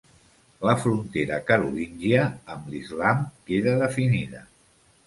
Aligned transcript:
La 0.67 0.73
frontera 0.83 1.37
carolíngia 1.51 2.25
amb 2.55 2.73
l'Islam 2.73 3.23
queda 3.53 3.79
definida. 3.87 4.45